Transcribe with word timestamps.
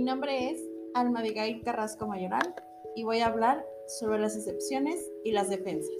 Mi 0.00 0.06
nombre 0.06 0.50
es 0.50 0.58
Alma 0.94 1.20
Abigail 1.20 1.62
Carrasco 1.62 2.06
Mayoral 2.06 2.54
y 2.96 3.04
voy 3.04 3.20
a 3.20 3.26
hablar 3.26 3.66
sobre 3.86 4.18
las 4.18 4.34
excepciones 4.34 4.98
y 5.24 5.32
las 5.32 5.50
defensas. 5.50 5.92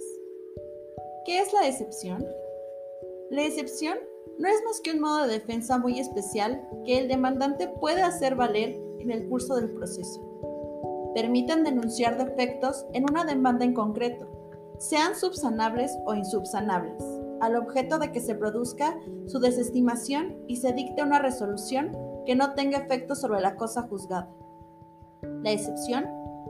¿Qué 1.23 1.37
es 1.37 1.53
la 1.53 1.67
excepción? 1.67 2.25
La 3.29 3.45
excepción 3.45 3.99
no 4.39 4.49
es 4.49 4.55
más 4.65 4.81
que 4.81 4.93
un 4.93 5.01
modo 5.01 5.27
de 5.27 5.33
defensa 5.33 5.77
muy 5.77 5.99
especial 5.99 6.67
que 6.83 6.97
el 6.97 7.09
demandante 7.09 7.67
puede 7.67 8.01
hacer 8.01 8.33
valer 8.33 8.75
en 8.97 9.11
el 9.11 9.29
curso 9.29 9.55
del 9.57 9.69
proceso. 9.69 10.19
Permiten 11.13 11.63
denunciar 11.63 12.17
defectos 12.17 12.87
en 12.93 13.05
una 13.07 13.23
demanda 13.23 13.65
en 13.65 13.75
concreto, 13.75 14.27
sean 14.79 15.15
subsanables 15.15 15.95
o 16.07 16.15
insubsanables, 16.15 17.03
al 17.39 17.55
objeto 17.55 17.99
de 17.99 18.11
que 18.11 18.19
se 18.19 18.33
produzca 18.33 18.99
su 19.27 19.37
desestimación 19.37 20.43
y 20.47 20.55
se 20.55 20.73
dicte 20.73 21.03
una 21.03 21.19
resolución 21.19 21.95
que 22.25 22.35
no 22.35 22.53
tenga 22.53 22.79
efecto 22.79 23.15
sobre 23.15 23.41
la 23.41 23.55
cosa 23.55 23.83
juzgada. 23.83 24.29
La 25.43 25.51
excepción 25.51 26.05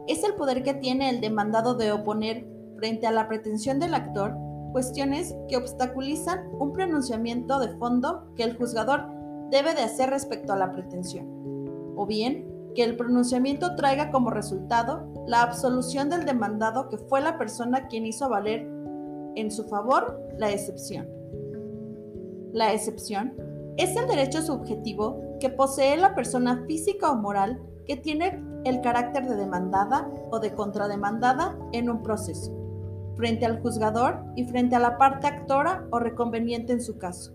es 0.08 0.24
el 0.24 0.36
poder 0.36 0.64
que 0.64 0.74
tiene 0.74 1.10
el 1.10 1.22
demandado 1.22 1.76
de 1.76 1.92
oponer 1.92 2.48
frente 2.78 3.08
a 3.08 3.12
la 3.12 3.28
pretensión 3.28 3.80
del 3.80 3.94
actor 3.94 4.36
cuestiones 4.72 5.36
que 5.48 5.58
obstaculizan 5.58 6.50
un 6.60 6.74
pronunciamiento 6.74 7.60
de 7.60 7.76
fondo 7.78 8.32
que 8.36 8.44
el 8.44 8.58
juzgador 8.58 9.06
debe 9.50 9.74
de 9.74 9.82
hacer 9.82 10.10
respecto 10.10 10.54
a 10.54 10.58
la 10.58 10.72
pretensión, 10.72 11.28
o 11.98 12.06
bien 12.06 12.50
que 12.74 12.84
el 12.84 12.96
pronunciamiento 12.96 13.76
traiga 13.76 14.12
como 14.12 14.30
resultado 14.30 15.12
la 15.28 15.42
absolución 15.42 16.10
del 16.10 16.26
demandado 16.26 16.88
que 16.88 16.98
fue 16.98 17.22
la 17.22 17.38
persona 17.38 17.88
quien 17.88 18.06
hizo 18.06 18.30
valer 18.30 18.66
en 19.36 19.52
su 19.52 19.66
favor 19.66 20.22
la 20.38 20.52
excepción. 20.52 21.08
La 22.54 22.74
excepción 22.74 23.34
es 23.78 23.96
el 23.96 24.08
derecho 24.08 24.42
subjetivo 24.42 25.38
que 25.40 25.50
posee 25.50 25.98
la 25.98 26.14
persona 26.16 26.64
física 26.68 27.12
o 27.12 27.16
moral 27.16 27.62
que 27.86 27.98
tiene 27.98 28.44
el 28.64 28.82
carácter 28.82 29.28
de 29.28 29.36
demandada 29.36 30.10
o 30.30 30.40
de 30.40 30.54
contrademandada 30.54 31.58
en 31.72 31.90
un 31.90 32.04
proceso, 32.04 32.52
frente 33.16 33.46
al 33.46 33.62
juzgador 33.62 34.24
y 34.36 34.46
frente 34.46 34.76
a 34.76 34.80
la 34.80 34.98
parte 34.98 35.28
actora 35.28 35.88
o 35.92 36.00
reconveniente 36.00 36.74
en 36.74 36.82
su 36.82 36.98
caso, 36.98 37.34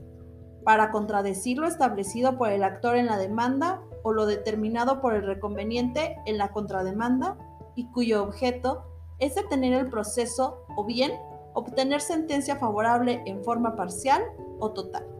para 0.64 0.90
contradecir 0.90 1.58
lo 1.58 1.66
establecido 1.66 2.38
por 2.38 2.50
el 2.50 2.62
actor 2.62 2.96
en 2.96 3.06
la 3.06 3.18
demanda 3.18 3.82
o 4.02 4.12
lo 4.12 4.26
determinado 4.26 5.00
por 5.00 5.14
el 5.14 5.26
reconveniente 5.26 6.16
en 6.26 6.38
la 6.38 6.52
contrademanda 6.52 7.36
y 7.74 7.90
cuyo 7.90 8.22
objeto 8.22 8.84
es 9.18 9.34
detener 9.34 9.72
el 9.72 9.90
proceso 9.90 10.64
o 10.76 10.84
bien 10.84 11.12
obtener 11.54 12.00
sentencia 12.00 12.56
favorable 12.56 13.22
en 13.26 13.42
forma 13.42 13.74
parcial 13.74 14.22
o 14.60 14.72
total. 14.72 15.15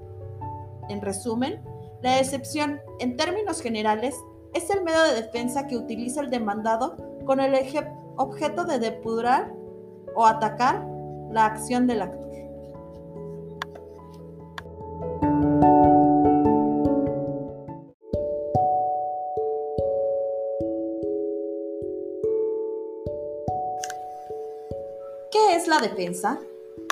En 0.89 1.01
resumen, 1.01 1.63
la 2.03 2.21
excepción, 2.21 2.81
en 3.01 3.17
términos 3.17 3.61
generales, 3.61 4.15
es 4.55 4.71
el 4.71 4.85
medio 4.85 5.03
de 5.03 5.23
defensa 5.23 5.67
que 5.67 5.77
utiliza 5.77 6.21
el 6.21 6.31
demandado 6.31 6.97
con 7.25 7.41
el 7.41 7.55
objeto 8.17 8.65
de 8.65 8.79
depurar 8.79 9.53
o 10.15 10.27
atacar 10.27 10.87
la 11.31 11.47
acción 11.47 11.87
del 11.87 12.03
actor. 12.03 12.27
¿Qué 25.31 25.57
es 25.57 25.69
la 25.69 25.81
defensa? 25.81 26.39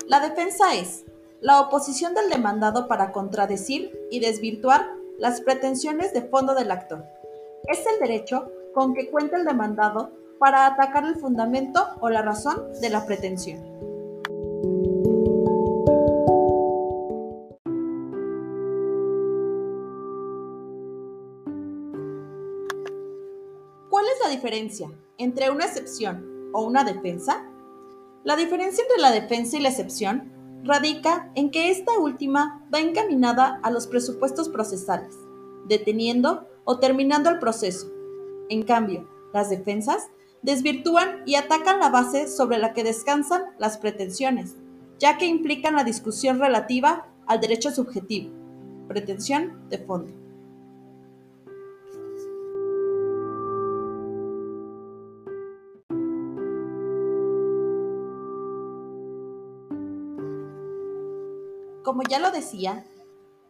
La 0.09 0.21
defensa 0.21 0.75
es 0.75 1.04
la 1.45 1.61
oposición 1.61 2.15
del 2.15 2.31
demandado 2.31 2.89
para 2.89 3.13
contradecir 3.13 3.95
y 4.11 4.19
desvirtuar 4.21 4.81
las 5.19 5.43
pretensiones 5.43 6.15
de 6.15 6.23
fondo 6.23 6.55
del 6.55 6.71
actor. 6.71 7.05
Es 7.65 7.85
el 7.87 8.01
derecho 8.01 8.51
con 8.73 8.95
que 8.95 9.11
cuenta 9.11 9.37
el 9.37 9.45
demandado 9.45 10.11
para 10.39 10.65
atacar 10.65 11.05
el 11.05 11.17
fundamento 11.17 11.87
o 12.01 12.09
la 12.09 12.23
razón 12.23 12.73
de 12.81 12.89
la 12.89 13.05
pretensión. 13.05 13.61
¿Cuál 23.91 24.07
es 24.07 24.25
la 24.25 24.31
diferencia 24.31 24.89
entre 25.19 25.51
una 25.51 25.67
excepción 25.67 26.51
o 26.55 26.63
una 26.63 26.85
defensa? 26.85 27.45
La 28.25 28.35
diferencia 28.35 28.83
entre 28.83 29.03
la 29.03 29.13
defensa 29.13 29.59
y 29.59 29.61
la 29.61 29.69
excepción 29.69 30.34
radica 30.65 31.31
en 31.35 31.51
que 31.51 31.71
esta 31.71 31.99
última 31.99 32.67
va 32.73 32.81
encaminada 32.81 33.61
a 33.63 33.71
los 33.71 33.87
presupuestos 33.87 34.49
procesales, 34.49 35.15
deteniendo 35.67 36.49
o 36.65 36.79
terminando 36.79 37.31
el 37.31 37.39
proceso. 37.39 37.91
En 38.49 38.63
cambio, 38.63 39.09
las 39.33 39.51
defensas 39.51 40.09
desvirtúan 40.43 41.23
y 41.27 41.37
atacan 41.37 41.79
la 41.81 41.91
base 41.91 42.29
sobre 42.29 42.59
la 42.59 42.73
que 42.73 42.85
descansan 42.85 43.43
las 43.59 43.79
pretensiones, 43.79 44.57
ya 44.99 45.19
que 45.19 45.27
implican 45.27 45.77
la 45.77 45.85
discusión 45.85 46.39
relativa 46.39 47.07
al 47.27 47.41
derecho 47.41 47.71
subjetivo, 47.71 48.31
pretensión 48.89 49.69
de 49.69 49.79
fondo. 49.79 50.24
Como 61.85 62.03
ya 62.03 62.19
lo 62.19 62.31
decía, 62.31 62.83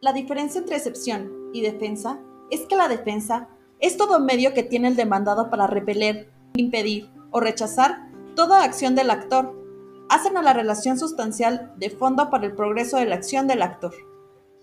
la 0.01 0.11
diferencia 0.11 0.59
entre 0.59 0.75
excepción 0.75 1.31
y 1.53 1.61
defensa 1.61 2.19
es 2.51 2.65
que 2.67 2.75
la 2.75 2.89
defensa 2.89 3.47
es 3.79 3.95
todo 3.95 4.19
medio 4.19 4.53
que 4.53 4.61
tiene 4.61 4.89
el 4.89 4.97
demandado 4.97 5.49
para 5.49 5.67
repeler, 5.67 6.29
impedir 6.53 7.09
o 7.31 7.39
rechazar 7.39 8.09
toda 8.35 8.65
acción 8.65 8.93
del 8.93 9.09
actor. 9.09 9.55
Hacen 10.09 10.35
a 10.35 10.41
la 10.41 10.51
relación 10.51 10.99
sustancial 10.99 11.73
de 11.77 11.89
fondo 11.89 12.29
para 12.29 12.45
el 12.45 12.53
progreso 12.53 12.97
de 12.97 13.05
la 13.05 13.15
acción 13.15 13.47
del 13.47 13.61
actor. 13.61 13.93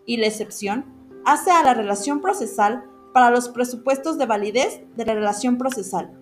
Y 0.05 0.19
la 0.19 0.27
excepción 0.27 0.85
hace 1.25 1.51
a 1.51 1.63
la 1.63 1.73
relación 1.73 2.21
procesal 2.21 2.85
para 3.15 3.31
los 3.31 3.49
presupuestos 3.49 4.19
de 4.19 4.27
validez 4.27 4.83
de 4.97 5.07
la 5.07 5.15
relación 5.15 5.57
procesal. 5.57 6.13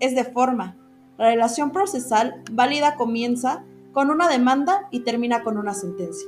Es 0.00 0.16
de 0.16 0.24
forma. 0.24 0.76
La 1.18 1.26
relación 1.26 1.70
procesal 1.70 2.42
válida 2.50 2.96
comienza 2.96 3.64
con 3.92 4.10
una 4.10 4.28
demanda 4.28 4.88
y 4.90 5.00
termina 5.00 5.44
con 5.44 5.56
una 5.56 5.72
sentencia. 5.72 6.26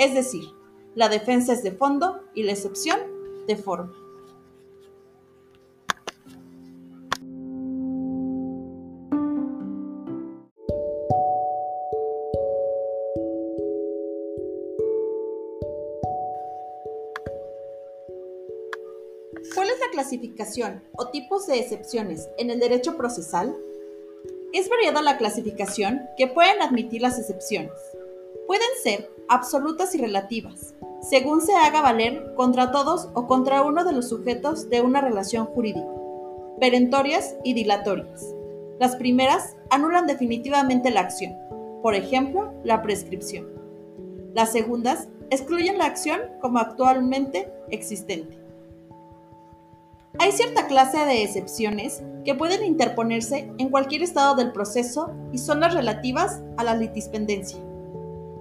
Es 0.00 0.14
decir, 0.14 0.44
la 0.94 1.10
defensa 1.10 1.52
es 1.52 1.62
de 1.62 1.72
fondo 1.72 2.22
y 2.34 2.44
la 2.44 2.52
excepción 2.52 2.98
de 3.46 3.54
forma. 3.54 3.92
¿Cuál 19.54 19.68
es 19.68 19.80
la 19.80 19.90
clasificación 19.92 20.82
o 20.96 21.10
tipos 21.10 21.46
de 21.46 21.58
excepciones 21.58 22.30
en 22.38 22.48
el 22.48 22.58
derecho 22.58 22.96
procesal? 22.96 23.54
Es 24.54 24.70
variada 24.70 25.02
la 25.02 25.18
clasificación 25.18 26.00
que 26.16 26.26
pueden 26.26 26.62
admitir 26.62 27.02
las 27.02 27.18
excepciones. 27.18 27.74
Pueden 28.50 28.68
ser 28.82 29.08
absolutas 29.28 29.94
y 29.94 29.98
relativas, 29.98 30.74
según 31.08 31.40
se 31.40 31.54
haga 31.54 31.82
valer 31.82 32.34
contra 32.34 32.72
todos 32.72 33.08
o 33.14 33.28
contra 33.28 33.62
uno 33.62 33.84
de 33.84 33.92
los 33.92 34.08
sujetos 34.08 34.68
de 34.68 34.80
una 34.80 35.00
relación 35.00 35.46
jurídica, 35.46 35.86
perentorias 36.58 37.36
y 37.44 37.54
dilatorias. 37.54 38.34
Las 38.80 38.96
primeras 38.96 39.56
anulan 39.70 40.08
definitivamente 40.08 40.90
la 40.90 41.02
acción, 41.02 41.32
por 41.80 41.94
ejemplo, 41.94 42.52
la 42.64 42.82
prescripción. 42.82 43.46
Las 44.34 44.50
segundas 44.50 45.06
excluyen 45.30 45.78
la 45.78 45.84
acción 45.84 46.18
como 46.40 46.58
actualmente 46.58 47.52
existente. 47.70 48.36
Hay 50.18 50.32
cierta 50.32 50.66
clase 50.66 50.98
de 50.98 51.22
excepciones 51.22 52.02
que 52.24 52.34
pueden 52.34 52.64
interponerse 52.64 53.52
en 53.58 53.68
cualquier 53.68 54.02
estado 54.02 54.34
del 54.34 54.50
proceso 54.50 55.12
y 55.30 55.38
son 55.38 55.60
las 55.60 55.72
relativas 55.72 56.42
a 56.56 56.64
la 56.64 56.74
litispendencia 56.74 57.69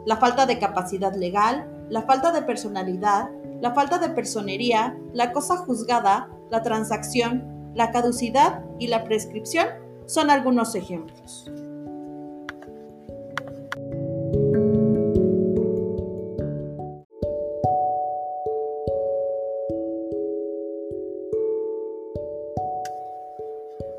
la 0.06 0.18
falta 0.18 0.46
de 0.46 0.60
capacidad 0.60 1.13
legal, 1.13 1.69
la 1.90 2.04
falta 2.04 2.31
de 2.31 2.42
personalidad, 2.42 3.30
la 3.62 3.74
falta 3.74 3.98
de 4.00 4.10
personería, 4.10 4.98
la 5.13 5.31
cosa 5.31 5.57
juzgada, 5.57 6.30
la 6.50 6.63
transacción, 6.63 7.72
la 7.75 7.92
caducidad 7.92 8.63
y 8.80 8.88
la 8.88 9.04
prescripción 9.04 9.68
son 10.06 10.30
algunos 10.30 10.75
ejemplos. 10.75 11.51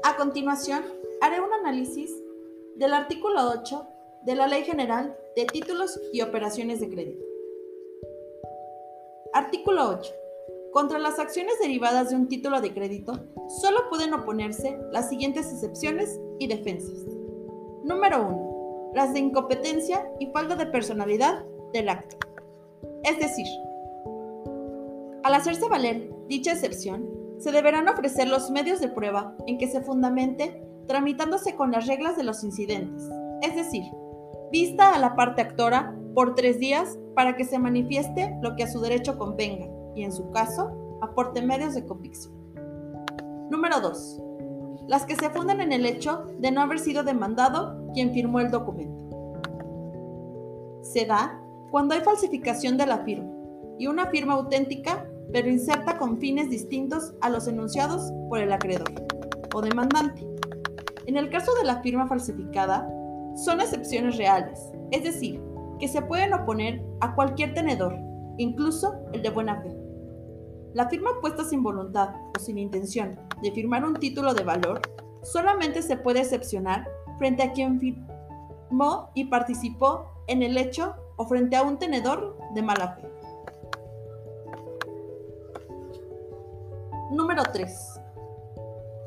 A 0.02 0.16
continuación, 0.16 0.84
haré 1.20 1.40
un 1.40 1.52
análisis 1.52 2.10
del 2.76 2.94
artículo 2.94 3.50
8 3.50 3.86
de 4.22 4.34
la 4.34 4.46
Ley 4.46 4.64
General 4.64 5.16
de 5.36 5.44
Títulos 5.46 6.00
y 6.12 6.22
Operaciones 6.22 6.80
de 6.80 6.90
Crédito. 6.90 7.24
Artículo 9.32 9.90
8. 9.90 10.12
Contra 10.72 10.98
las 10.98 11.18
acciones 11.18 11.54
derivadas 11.60 12.10
de 12.10 12.16
un 12.16 12.28
título 12.28 12.60
de 12.60 12.72
crédito, 12.72 13.12
solo 13.60 13.88
pueden 13.88 14.12
oponerse 14.12 14.78
las 14.90 15.08
siguientes 15.08 15.52
excepciones 15.52 16.20
y 16.38 16.48
defensas. 16.48 17.04
Número 17.84 18.26
1. 18.26 18.92
Las 18.94 19.12
de 19.12 19.20
incompetencia 19.20 20.10
y 20.18 20.26
falta 20.32 20.56
de 20.56 20.66
personalidad 20.66 21.44
del 21.72 21.88
acto. 21.88 22.16
Es 23.04 23.18
decir, 23.18 23.46
al 25.22 25.34
hacerse 25.34 25.68
valer 25.68 26.10
dicha 26.26 26.52
excepción, 26.52 27.08
se 27.38 27.52
deberán 27.52 27.88
ofrecer 27.88 28.28
los 28.28 28.50
medios 28.50 28.80
de 28.80 28.88
prueba 28.88 29.36
en 29.46 29.58
que 29.58 29.68
se 29.68 29.80
fundamente 29.80 30.62
tramitándose 30.86 31.54
con 31.54 31.70
las 31.70 31.86
reglas 31.86 32.16
de 32.16 32.24
los 32.24 32.42
incidentes, 32.42 33.08
es 33.42 33.54
decir, 33.54 33.84
vista 34.50 34.94
a 34.94 34.98
la 34.98 35.14
parte 35.16 35.42
actora 35.42 35.96
por 36.14 36.34
tres 36.34 36.58
días 36.58 36.98
para 37.14 37.36
que 37.36 37.44
se 37.44 37.58
manifieste 37.58 38.36
lo 38.42 38.56
que 38.56 38.64
a 38.64 38.70
su 38.70 38.80
derecho 38.80 39.18
convenga 39.18 39.66
y, 39.94 40.02
en 40.02 40.12
su 40.12 40.30
caso, 40.30 40.98
aporte 41.00 41.42
medios 41.42 41.74
de 41.74 41.84
convicción. 41.86 42.34
Número 43.50 43.80
2. 43.80 44.22
Las 44.88 45.06
que 45.06 45.16
se 45.16 45.30
fundan 45.30 45.60
en 45.60 45.72
el 45.72 45.86
hecho 45.86 46.24
de 46.38 46.50
no 46.50 46.60
haber 46.60 46.78
sido 46.78 47.02
demandado 47.02 47.90
quien 47.92 48.12
firmó 48.12 48.40
el 48.40 48.50
documento. 48.50 49.08
Se 50.82 51.06
da 51.06 51.40
cuando 51.70 51.94
hay 51.94 52.00
falsificación 52.00 52.76
de 52.76 52.86
la 52.86 52.98
firma 52.98 53.30
y 53.78 53.86
una 53.86 54.06
firma 54.06 54.34
auténtica 54.34 55.06
pero 55.32 55.48
inserta 55.48 55.98
con 55.98 56.18
fines 56.18 56.50
distintos 56.50 57.14
a 57.20 57.30
los 57.30 57.46
enunciados 57.46 58.12
por 58.28 58.40
el 58.40 58.52
acreedor 58.52 58.90
o 59.54 59.62
demandante. 59.62 60.26
En 61.06 61.16
el 61.16 61.30
caso 61.30 61.54
de 61.54 61.64
la 61.64 61.82
firma 61.82 62.06
falsificada, 62.06 62.88
son 63.36 63.60
excepciones 63.60 64.16
reales, 64.16 64.60
es 64.90 65.04
decir, 65.04 65.40
que 65.78 65.88
se 65.88 66.02
pueden 66.02 66.34
oponer 66.34 66.82
a 67.00 67.14
cualquier 67.14 67.54
tenedor, 67.54 67.96
incluso 68.36 68.94
el 69.12 69.22
de 69.22 69.30
buena 69.30 69.60
fe. 69.62 69.74
La 70.74 70.88
firma 70.88 71.10
puesta 71.20 71.44
sin 71.44 71.62
voluntad 71.62 72.14
o 72.36 72.40
sin 72.40 72.58
intención 72.58 73.18
de 73.42 73.50
firmar 73.52 73.84
un 73.84 73.94
título 73.94 74.34
de 74.34 74.44
valor 74.44 74.80
solamente 75.22 75.82
se 75.82 75.96
puede 75.96 76.20
excepcionar 76.20 76.86
frente 77.18 77.42
a 77.42 77.52
quien 77.52 77.80
firmó 77.80 79.10
y 79.14 79.24
participó 79.24 80.06
en 80.26 80.42
el 80.42 80.56
hecho 80.56 80.94
o 81.16 81.26
frente 81.26 81.56
a 81.56 81.62
un 81.62 81.78
tenedor 81.78 82.38
de 82.54 82.62
mala 82.62 82.96
fe. 82.96 83.10
Número 87.10 87.42
3. 87.42 87.99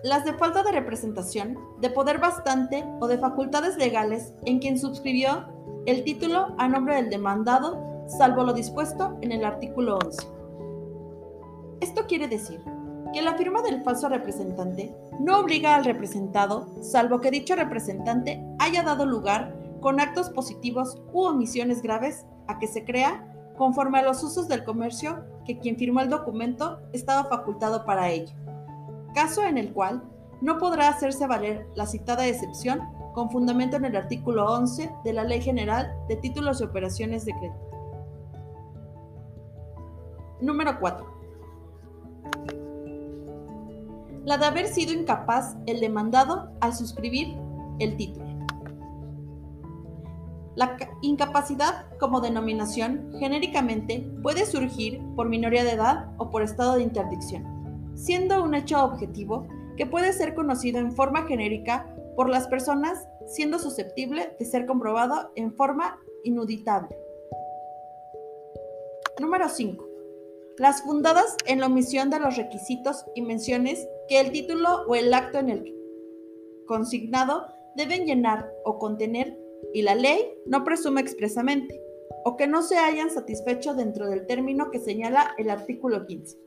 Las 0.04 0.26
de 0.26 0.34
falta 0.34 0.64
de 0.64 0.74
representación, 0.74 1.58
de 1.80 1.90
poder 1.90 2.20
bastante 2.20 2.84
o 3.00 3.08
de 3.08 3.18
facultades 3.18 3.78
legales 3.78 4.34
en 4.44 4.60
quien 4.60 4.78
suscribió 4.78 5.46
el 5.86 6.04
título 6.04 6.54
a 6.58 6.68
nombre 6.68 6.96
del 6.96 7.10
demandado, 7.10 8.04
salvo 8.08 8.44
lo 8.44 8.52
dispuesto 8.52 9.18
en 9.22 9.32
el 9.32 9.46
artículo 9.46 9.98
11. 10.04 10.28
Esto 11.80 12.06
quiere 12.06 12.28
decir 12.28 12.60
que 13.14 13.22
la 13.22 13.36
firma 13.36 13.62
del 13.62 13.82
falso 13.82 14.10
representante 14.10 14.94
no 15.22 15.40
obliga 15.40 15.74
al 15.74 15.86
representado, 15.86 16.68
salvo 16.82 17.22
que 17.22 17.32
dicho 17.32 17.56
representante 17.56 18.44
haya 18.60 18.84
dado 18.84 19.06
lugar 19.06 19.56
con 19.80 20.02
actos 20.02 20.30
positivos 20.30 21.02
u 21.14 21.22
omisiones 21.22 21.82
graves 21.82 22.26
a 22.48 22.60
que 22.60 22.68
se 22.68 22.84
crea, 22.84 23.26
conforme 23.58 24.00
a 24.00 24.04
los 24.04 24.22
usos 24.22 24.50
del 24.50 24.66
comercio, 24.66 25.24
que 25.46 25.60
quien 25.60 25.78
firmó 25.78 26.02
el 26.02 26.10
documento 26.10 26.82
estaba 26.92 27.24
facultado 27.30 27.86
para 27.86 28.10
ello, 28.10 28.34
caso 29.14 29.44
en 29.44 29.58
el 29.58 29.74
cual 29.74 30.04
no 30.42 30.58
podrá 30.58 30.90
hacerse 30.90 31.26
valer 31.26 31.68
la 31.76 31.86
citada 31.86 32.28
excepción 32.28 32.82
con 33.14 33.30
fundamento 33.30 33.78
en 33.78 33.86
el 33.86 33.96
artículo 33.96 34.52
11 34.54 34.92
de 35.04 35.14
la 35.14 35.24
Ley 35.24 35.42
General 35.42 35.96
de 36.10 36.18
Títulos 36.18 36.60
y 36.60 36.66
Operaciones 36.66 37.26
de 37.26 37.34
Crédito. 37.34 37.74
Número 40.42 40.80
4. 40.80 41.14
La 44.26 44.38
de 44.38 44.46
haber 44.46 44.68
sido 44.68 44.94
incapaz 44.94 45.56
el 45.66 45.80
demandado 45.80 46.50
al 46.60 46.74
suscribir 46.74 47.38
el 47.80 47.96
título. 47.96 48.26
La 50.56 50.78
incapacidad 51.02 51.86
como 52.00 52.22
denominación 52.22 53.12
genéricamente 53.20 54.08
puede 54.22 54.46
surgir 54.46 55.02
por 55.16 55.28
minoría 55.28 55.64
de 55.64 55.72
edad 55.72 56.12
o 56.18 56.30
por 56.30 56.44
estado 56.44 56.76
de 56.76 56.84
interdicción, 56.84 57.44
siendo 57.96 58.44
un 58.44 58.56
hecho 58.56 58.84
objetivo 58.84 59.48
que 59.78 59.86
puede 59.86 60.14
ser 60.14 60.34
conocido 60.34 60.80
en 60.80 60.92
forma 60.92 61.24
genérica 61.24 61.94
por 62.16 62.30
las 62.30 62.48
personas, 62.48 63.08
siendo 63.28 63.60
susceptible 63.60 64.36
de 64.38 64.46
ser 64.46 64.66
comprobado 64.66 65.32
en 65.36 65.54
forma 65.54 66.00
inuditable. 66.24 66.96
Número 69.20 69.50
5. 69.50 69.88
Las 70.58 70.84
fundadas 70.84 71.36
en 71.48 71.60
la 71.60 71.68
omisión 71.68 72.10
de 72.10 72.20
los 72.20 72.38
requisitos 72.38 73.06
y 73.16 73.22
menciones 73.22 73.88
que 74.08 74.20
el 74.20 74.32
título 74.32 74.84
o 74.88 74.96
el 74.96 75.14
acto 75.14 75.40
en 75.40 75.50
el 75.50 75.76
consignado 76.68 77.48
deben 77.76 78.06
llenar 78.06 78.52
o 78.64 78.78
contener 78.78 79.38
y 79.74 79.82
la 79.82 79.96
ley 79.96 80.34
no 80.46 80.64
presume 80.64 81.02
expresamente, 81.02 81.82
o 82.24 82.38
que 82.38 82.48
no 82.48 82.62
se 82.62 82.78
hayan 82.78 83.10
satisfecho 83.10 83.74
dentro 83.74 84.08
del 84.08 84.28
término 84.28 84.70
que 84.70 84.80
señala 84.80 85.34
el 85.38 85.50
artículo 85.50 86.06
15. 86.06 86.38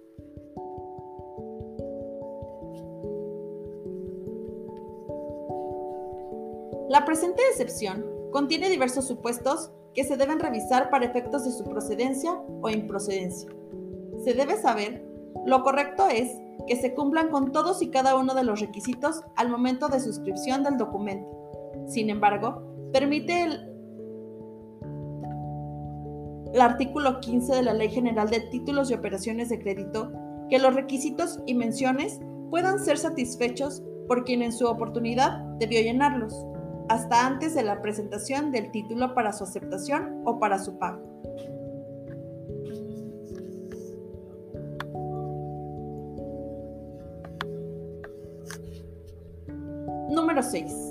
La 6.89 7.05
presente 7.05 7.43
excepción 7.51 8.05
contiene 8.31 8.71
diversos 8.71 9.07
supuestos 9.07 9.73
que 9.93 10.05
se 10.05 10.17
deben 10.17 10.39
revisar 10.39 10.89
para 10.91 11.07
efectos 11.07 11.45
de 11.45 11.51
su 11.51 11.65
procedencia 11.65 12.41
o 12.61 12.71
improcedencia. 12.71 13.51
Se 14.23 14.35
debe 14.35 14.57
saber, 14.57 15.05
lo 15.47 15.63
correcto 15.65 16.09
es 16.09 16.31
que 16.67 16.77
se 16.77 16.95
cumplan 16.95 17.31
con 17.31 17.51
todos 17.51 17.83
y 17.83 17.91
cada 17.91 18.17
uno 18.17 18.35
de 18.35 18.45
los 18.45 18.61
requisitos 18.61 19.23
al 19.37 19.49
momento 19.49 19.89
de 19.89 20.01
suscripción 20.01 20.63
del 20.63 20.77
documento. 20.77 21.29
Sin 21.87 22.11
embargo, 22.11 22.63
permite 22.93 23.43
el, 23.43 23.73
artículo 26.61 27.21
15 27.21 27.55
de 27.55 27.63
la 27.63 27.75
Ley 27.75 27.91
General 27.91 28.31
de 28.31 28.41
Títulos 28.41 28.91
y 28.91 28.95
Operaciones 28.95 29.49
de 29.49 29.59
Crédito 29.59 30.13
que 30.49 30.59
los 30.59 30.75
requisitos 30.75 31.41
y 31.47 31.55
menciones 31.55 32.21
puedan 32.51 32.79
ser 32.79 32.99
satisfechos 32.99 33.83
por 34.07 34.25
quien 34.25 34.43
en 34.43 34.53
su 34.53 34.67
oportunidad 34.67 35.39
debió 35.59 35.81
llenarlos, 35.83 36.47
hasta 36.89 37.27
antes 37.27 37.55
de 37.55 37.63
la 37.63 37.83
presentación 37.83 38.51
del 38.53 38.71
título 38.71 39.15
para 39.15 39.33
su 39.33 39.45
aceptación 39.45 40.23
o 40.25 40.39
para 40.39 40.59
su 40.59 40.79
pago. 40.79 41.03
Número 50.11 50.43
6. 50.43 50.86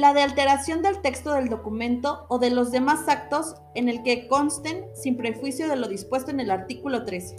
La 0.00 0.14
de 0.14 0.22
alteración 0.22 0.82
del 0.82 1.00
texto 1.00 1.32
del 1.32 1.48
documento 1.48 2.26
o 2.28 2.38
de 2.38 2.50
los 2.50 2.70
demás 2.70 3.08
actos 3.08 3.56
en 3.74 3.88
el 3.88 4.02
que 4.02 4.28
consten 4.28 4.86
sin 4.94 5.16
prejuicio 5.16 5.68
de 5.68 5.76
lo 5.76 5.88
dispuesto 5.88 6.30
en 6.30 6.40
el 6.40 6.50
artículo 6.50 7.04
13. 7.04 7.36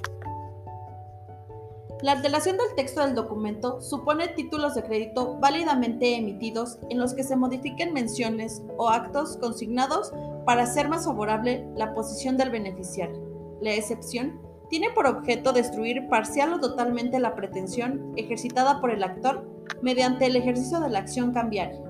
La 2.01 2.13
alteración 2.13 2.57
del 2.57 2.75
texto 2.75 3.01
del 3.01 3.15
documento 3.15 3.81
supone 3.81 4.29
títulos 4.29 4.75
de 4.75 4.83
crédito 4.83 5.37
válidamente 5.39 6.15
emitidos 6.15 6.79
en 6.89 6.99
los 6.99 7.13
que 7.13 7.23
se 7.23 7.35
modifiquen 7.35 7.93
menciones 7.93 8.61
o 8.77 8.89
actos 8.89 9.37
consignados 9.37 10.13
para 10.45 10.63
hacer 10.63 10.87
más 10.89 11.05
favorable 11.05 11.65
la 11.75 11.93
posición 11.93 12.37
del 12.37 12.51
beneficiario. 12.51 13.21
La 13.61 13.73
excepción 13.73 14.39
tiene 14.69 14.89
por 14.91 15.07
objeto 15.07 15.51
destruir 15.51 16.07
parcial 16.09 16.53
o 16.53 16.59
totalmente 16.59 17.19
la 17.19 17.35
pretensión 17.35 18.13
ejercitada 18.15 18.79
por 18.79 18.91
el 18.91 19.03
actor 19.03 19.45
mediante 19.81 20.25
el 20.25 20.35
ejercicio 20.35 20.79
de 20.79 20.89
la 20.89 20.99
acción 20.99 21.33
cambiaria. 21.33 21.88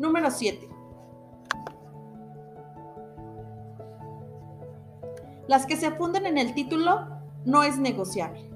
Número 0.00 0.30
7. 0.30 0.66
Las 5.46 5.66
que 5.66 5.76
se 5.76 5.90
funden 5.90 6.24
en 6.24 6.38
el 6.38 6.54
título 6.54 7.06
no 7.44 7.64
es 7.64 7.78
negociable. 7.78 8.50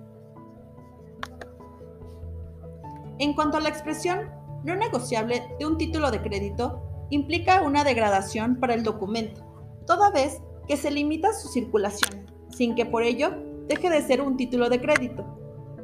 En 3.19 3.35
cuanto 3.35 3.59
a 3.59 3.61
la 3.61 3.69
expresión 3.69 4.31
no 4.65 4.75
negociable 4.75 5.43
de 5.59 5.67
un 5.67 5.77
título 5.77 6.11
de 6.11 6.23
crédito, 6.23 6.81
implica 7.11 7.61
una 7.61 7.85
degradación 7.85 8.57
para 8.57 8.73
el 8.73 8.83
documento, 8.83 9.45
toda 9.87 10.11
vez 10.11 10.41
que 10.67 10.79
se 10.79 10.91
limita 10.91 11.35
su 11.35 11.49
circulación, 11.49 12.25
sin 12.49 12.75
que 12.75 12.87
por 12.87 13.03
ello 13.03 13.33
deje 13.69 13.91
de 13.91 14.01
ser 14.01 14.23
un 14.23 14.39
título 14.39 14.71
de 14.71 14.81
crédito. 14.81 15.27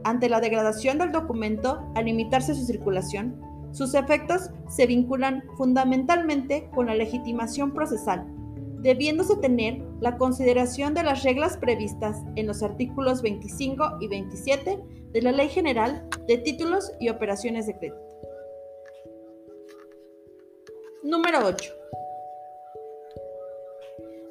Ante 0.05 0.31
la 0.31 0.40
degradación 0.40 0.97
del 0.97 1.12
documento, 1.12 1.83
al 1.95 2.07
limitarse 2.07 2.55
su 2.55 2.64
circulación, 2.64 3.50
sus 3.73 3.95
efectos 3.95 4.50
se 4.69 4.87
vinculan 4.87 5.45
fundamentalmente 5.57 6.69
con 6.75 6.87
la 6.87 6.95
legitimación 6.95 7.73
procesal, 7.73 8.27
debiéndose 8.83 9.37
tener 9.37 9.83
la 10.00 10.17
consideración 10.17 10.95
de 10.95 11.03
las 11.03 11.23
reglas 11.23 11.57
previstas 11.57 12.17
en 12.37 12.47
los 12.47 12.62
artículos 12.62 13.23
25 13.23 13.99
y 14.00 14.09
27 14.09 14.79
de 15.12 15.23
la 15.23 15.33
Ley 15.33 15.49
General 15.49 16.09
de 16.27 16.39
Títulos 16.39 16.93
y 16.99 17.09
Operaciones 17.09 17.67
de 17.67 17.77
Crédito. 17.79 18.11
Número 21.03 21.39
8. 21.47 21.73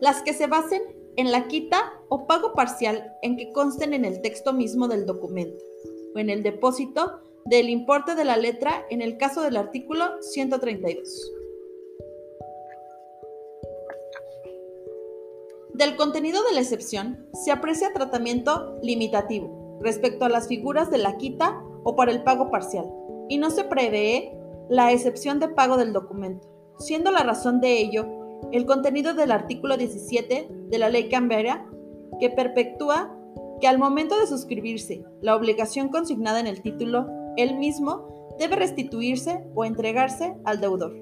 Las 0.01 0.22
que 0.24 0.34
se 0.34 0.48
basen 0.48 0.81
en 1.17 1.31
la 1.31 1.48
quita 1.48 1.93
o 2.08 2.27
pago 2.27 2.53
parcial 2.53 3.15
en 3.22 3.38
que 3.38 3.51
consten 3.51 3.93
en 3.93 4.05
el 4.05 4.22
texto 4.22 4.53
mismo 4.53 4.88
del 4.88 5.05
documento 5.05 5.63
o 6.15 6.19
en 6.19 6.29
el 6.29 6.43
depósito 6.43 7.19
del 7.49 7.67
importe 7.67 8.13
de 8.13 8.25
la 8.25 8.37
letra 8.37 8.85
en 8.91 9.01
el 9.01 9.17
caso 9.17 9.41
del 9.41 9.57
artículo 9.57 10.21
132. 10.21 11.31
Del 15.73 15.95
contenido 15.95 16.43
de 16.43 16.53
la 16.53 16.61
excepción 16.61 17.27
se 17.33 17.51
aprecia 17.51 17.91
tratamiento 17.91 18.77
limitativo 18.83 19.79
respecto 19.81 20.25
a 20.25 20.29
las 20.29 20.47
figuras 20.47 20.91
de 20.91 20.99
la 20.99 21.17
quita 21.17 21.59
o 21.83 21.95
para 21.95 22.11
el 22.11 22.23
pago 22.23 22.51
parcial 22.51 22.85
y 23.29 23.39
no 23.39 23.49
se 23.49 23.63
prevé 23.63 24.31
la 24.69 24.91
excepción 24.91 25.39
de 25.39 25.47
pago 25.47 25.77
del 25.77 25.91
documento, 25.91 26.47
siendo 26.77 27.09
la 27.09 27.23
razón 27.23 27.61
de 27.61 27.81
ello 27.81 28.05
el 28.51 28.67
contenido 28.67 29.15
del 29.15 29.31
artículo 29.31 29.75
17 29.75 30.49
de 30.51 30.77
la 30.77 30.89
ley 30.89 31.09
cambiaria 31.09 31.65
que 32.19 32.29
perpetúa 32.29 33.15
que 33.59 33.67
al 33.67 33.79
momento 33.79 34.19
de 34.19 34.27
suscribirse 34.27 35.03
la 35.21 35.35
obligación 35.35 35.89
consignada 35.89 36.39
en 36.39 36.47
el 36.47 36.61
título, 36.61 37.07
el 37.39 37.58
mismo 37.58 38.36
debe 38.38 38.55
restituirse 38.55 39.43
o 39.55 39.65
entregarse 39.65 40.36
al 40.46 40.62
deudor. 40.62 40.96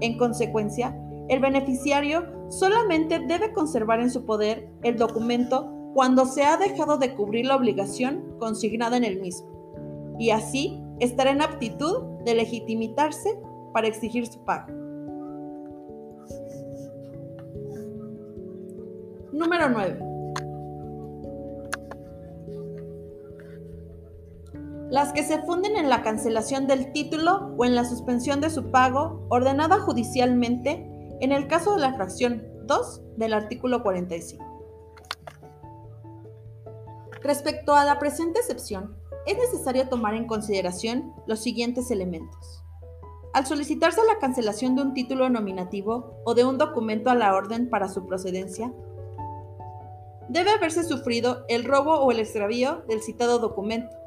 En 0.00 0.18
consecuencia, 0.18 0.96
el 1.28 1.40
beneficiario 1.40 2.24
solamente 2.50 3.18
debe 3.20 3.52
conservar 3.52 4.00
en 4.00 4.10
su 4.10 4.24
poder 4.24 4.68
el 4.82 4.96
documento 4.96 5.70
cuando 5.94 6.26
se 6.26 6.44
ha 6.44 6.56
dejado 6.56 6.98
de 6.98 7.14
cubrir 7.14 7.46
la 7.46 7.56
obligación 7.56 8.36
consignada 8.38 8.96
en 8.96 9.04
el 9.04 9.20
mismo, 9.20 10.16
y 10.18 10.30
así 10.30 10.80
estará 11.00 11.30
en 11.30 11.42
aptitud 11.42 12.02
de 12.24 12.34
legitimitarse 12.34 13.38
para 13.72 13.88
exigir 13.88 14.26
su 14.26 14.44
pago. 14.44 14.72
Número 19.32 19.68
9. 19.68 20.07
Las 24.90 25.12
que 25.12 25.22
se 25.22 25.42
funden 25.42 25.76
en 25.76 25.90
la 25.90 26.02
cancelación 26.02 26.66
del 26.66 26.92
título 26.92 27.54
o 27.58 27.64
en 27.64 27.74
la 27.74 27.84
suspensión 27.84 28.40
de 28.40 28.48
su 28.48 28.70
pago 28.70 29.26
ordenada 29.28 29.80
judicialmente 29.80 30.88
en 31.20 31.32
el 31.32 31.46
caso 31.46 31.74
de 31.74 31.82
la 31.82 31.94
fracción 31.94 32.42
2 32.66 33.02
del 33.16 33.34
artículo 33.34 33.82
45. 33.82 34.44
Respecto 37.22 37.74
a 37.74 37.84
la 37.84 37.98
presente 37.98 38.38
excepción, 38.38 38.96
es 39.26 39.36
necesario 39.36 39.88
tomar 39.88 40.14
en 40.14 40.26
consideración 40.26 41.12
los 41.26 41.40
siguientes 41.40 41.90
elementos. 41.90 42.64
Al 43.34 43.44
solicitarse 43.44 44.00
la 44.06 44.18
cancelación 44.18 44.74
de 44.74 44.82
un 44.82 44.94
título 44.94 45.28
nominativo 45.28 46.22
o 46.24 46.32
de 46.32 46.46
un 46.46 46.56
documento 46.56 47.10
a 47.10 47.14
la 47.14 47.34
orden 47.34 47.68
para 47.68 47.88
su 47.88 48.06
procedencia, 48.06 48.72
debe 50.30 50.50
haberse 50.50 50.82
sufrido 50.82 51.44
el 51.48 51.64
robo 51.64 52.00
o 52.00 52.10
el 52.10 52.20
extravío 52.20 52.84
del 52.88 53.02
citado 53.02 53.38
documento. 53.38 53.97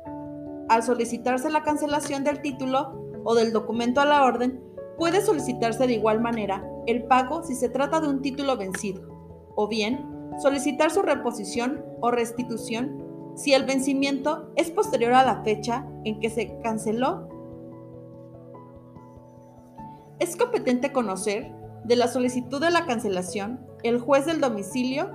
Al 0.71 0.83
solicitarse 0.83 1.49
la 1.49 1.63
cancelación 1.63 2.23
del 2.23 2.41
título 2.41 2.93
o 3.25 3.35
del 3.35 3.51
documento 3.51 3.99
a 3.99 4.05
la 4.05 4.23
orden, 4.23 4.63
puede 4.97 5.19
solicitarse 5.19 5.85
de 5.85 5.95
igual 5.95 6.21
manera 6.21 6.65
el 6.87 7.03
pago 7.03 7.43
si 7.43 7.55
se 7.55 7.67
trata 7.67 7.99
de 7.99 8.07
un 8.07 8.21
título 8.21 8.55
vencido, 8.55 9.01
o 9.57 9.67
bien 9.67 10.07
solicitar 10.41 10.89
su 10.89 11.01
reposición 11.01 11.83
o 11.99 12.09
restitución 12.09 13.03
si 13.35 13.53
el 13.53 13.65
vencimiento 13.65 14.49
es 14.55 14.71
posterior 14.71 15.11
a 15.11 15.25
la 15.25 15.43
fecha 15.43 15.85
en 16.05 16.21
que 16.21 16.29
se 16.29 16.57
canceló. 16.63 17.27
Es 20.19 20.37
competente 20.37 20.93
conocer 20.93 21.51
de 21.83 21.97
la 21.97 22.07
solicitud 22.07 22.61
de 22.61 22.71
la 22.71 22.85
cancelación 22.85 23.59
el 23.83 23.99
juez 23.99 24.25
del 24.25 24.39
domicilio 24.39 25.11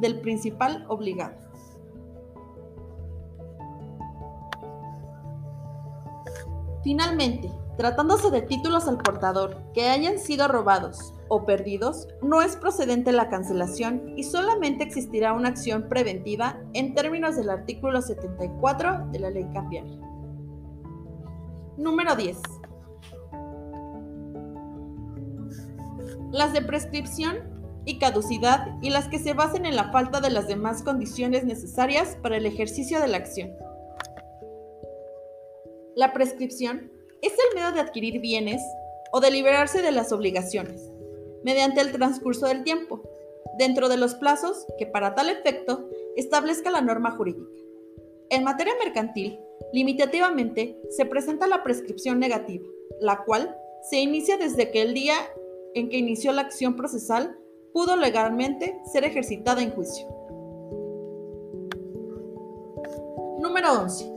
del 0.00 0.20
principal 0.22 0.84
obligado. 0.88 1.36
Finalmente, 6.86 7.50
Tratándose 7.76 8.30
de 8.30 8.42
títulos 8.42 8.86
al 8.86 8.96
portador 8.98 9.58
que 9.74 9.88
hayan 9.88 10.18
sido 10.18 10.48
robados 10.48 11.12
o 11.28 11.44
perdidos, 11.44 12.08
no 12.22 12.40
es 12.40 12.56
procedente 12.56 13.12
la 13.12 13.28
cancelación 13.28 14.14
y 14.16 14.22
solamente 14.22 14.84
existirá 14.84 15.34
una 15.34 15.50
acción 15.50 15.88
preventiva 15.90 16.58
en 16.72 16.94
términos 16.94 17.36
del 17.36 17.50
artículo 17.50 18.00
74 18.00 19.08
de 19.12 19.18
la 19.18 19.30
ley 19.30 19.46
cambiaria. 19.52 19.98
Número 21.76 22.16
10. 22.16 22.38
Las 26.30 26.54
de 26.54 26.62
prescripción 26.62 27.36
y 27.84 27.98
caducidad 27.98 28.78
y 28.80 28.88
las 28.88 29.08
que 29.08 29.18
se 29.18 29.34
basen 29.34 29.66
en 29.66 29.76
la 29.76 29.92
falta 29.92 30.22
de 30.22 30.30
las 30.30 30.48
demás 30.48 30.82
condiciones 30.82 31.44
necesarias 31.44 32.16
para 32.22 32.38
el 32.38 32.46
ejercicio 32.46 33.00
de 33.00 33.08
la 33.08 33.18
acción. 33.18 33.50
La 35.96 36.12
prescripción 36.12 36.92
es 37.22 37.32
el 37.32 37.54
medio 37.54 37.72
de 37.72 37.80
adquirir 37.80 38.20
bienes 38.20 38.60
o 39.12 39.20
de 39.20 39.30
liberarse 39.30 39.80
de 39.80 39.92
las 39.92 40.12
obligaciones, 40.12 40.92
mediante 41.42 41.80
el 41.80 41.90
transcurso 41.90 42.44
del 42.44 42.64
tiempo, 42.64 43.00
dentro 43.58 43.88
de 43.88 43.96
los 43.96 44.14
plazos 44.14 44.66
que 44.76 44.84
para 44.84 45.14
tal 45.14 45.30
efecto 45.30 45.88
establezca 46.14 46.70
la 46.70 46.82
norma 46.82 47.12
jurídica. 47.12 47.50
En 48.28 48.44
materia 48.44 48.74
mercantil, 48.84 49.40
limitativamente 49.72 50.78
se 50.90 51.06
presenta 51.06 51.46
la 51.46 51.62
prescripción 51.62 52.18
negativa, 52.18 52.66
la 53.00 53.24
cual 53.24 53.56
se 53.88 53.96
inicia 53.96 54.36
desde 54.36 54.70
que 54.70 54.82
el 54.82 54.92
día 54.92 55.16
en 55.72 55.88
que 55.88 55.96
inició 55.96 56.32
la 56.32 56.42
acción 56.42 56.76
procesal 56.76 57.38
pudo 57.72 57.96
legalmente 57.96 58.82
ser 58.92 59.04
ejercitada 59.04 59.62
en 59.62 59.70
juicio. 59.70 60.06
Número 63.40 63.80
11. 63.80 64.15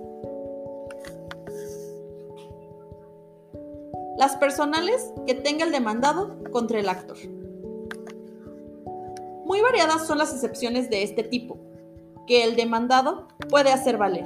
Las 4.19 4.35
personales 4.35 5.13
que 5.25 5.33
tenga 5.33 5.63
el 5.63 5.71
demandado 5.71 6.43
contra 6.51 6.77
el 6.77 6.89
actor. 6.89 7.15
Muy 9.45 9.61
variadas 9.61 10.05
son 10.05 10.17
las 10.17 10.33
excepciones 10.33 10.89
de 10.89 11.03
este 11.03 11.23
tipo, 11.23 11.57
que 12.27 12.43
el 12.43 12.57
demandado 12.57 13.29
puede 13.49 13.71
hacer 13.71 13.97
valer. 13.97 14.25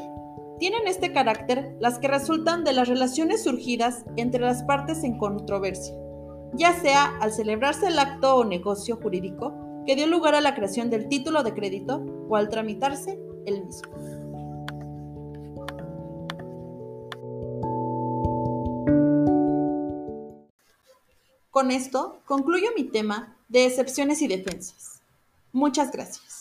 Tienen 0.57 0.87
este 0.87 1.13
carácter 1.13 1.77
las 1.79 1.99
que 1.99 2.07
resultan 2.07 2.63
de 2.63 2.73
las 2.73 2.87
relaciones 2.87 3.43
surgidas 3.43 4.03
entre 4.15 4.41
las 4.41 4.63
partes 4.63 5.03
en 5.03 5.19
controversia, 5.19 5.93
ya 6.53 6.73
sea 6.81 7.15
al 7.21 7.31
celebrarse 7.31 7.85
el 7.85 7.99
acto 7.99 8.37
o 8.37 8.45
negocio 8.45 8.95
jurídico 8.95 9.53
que 9.85 9.95
dio 9.95 10.07
lugar 10.07 10.33
a 10.33 10.41
la 10.41 10.55
creación 10.55 10.89
del 10.89 11.07
título 11.07 11.43
de 11.43 11.53
crédito 11.53 12.03
o 12.29 12.35
al 12.35 12.49
tramitarse 12.49 13.19
el 13.45 13.63
mismo. 13.63 13.91
Con 21.63 21.71
esto 21.71 22.19
concluyo 22.25 22.71
mi 22.75 22.83
tema 22.83 23.37
de 23.47 23.65
excepciones 23.65 24.21
y 24.21 24.27
defensas. 24.27 24.99
Muchas 25.53 25.93
gracias. 25.93 26.32